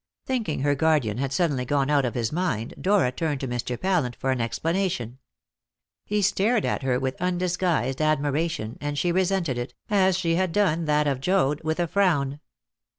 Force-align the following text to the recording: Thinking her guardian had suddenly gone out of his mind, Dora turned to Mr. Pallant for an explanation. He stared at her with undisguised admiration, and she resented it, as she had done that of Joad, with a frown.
Thinking 0.25 0.61
her 0.61 0.73
guardian 0.73 1.19
had 1.19 1.31
suddenly 1.31 1.63
gone 1.63 1.91
out 1.91 2.05
of 2.05 2.15
his 2.15 2.31
mind, 2.31 2.73
Dora 2.81 3.11
turned 3.11 3.39
to 3.41 3.47
Mr. 3.47 3.79
Pallant 3.79 4.15
for 4.15 4.31
an 4.31 4.41
explanation. 4.41 5.19
He 6.05 6.23
stared 6.23 6.65
at 6.65 6.81
her 6.81 6.99
with 6.99 7.21
undisguised 7.21 8.01
admiration, 8.01 8.79
and 8.81 8.97
she 8.97 9.11
resented 9.11 9.59
it, 9.59 9.75
as 9.91 10.17
she 10.17 10.33
had 10.33 10.53
done 10.53 10.85
that 10.85 11.05
of 11.05 11.19
Joad, 11.19 11.61
with 11.63 11.79
a 11.79 11.85
frown. 11.85 12.39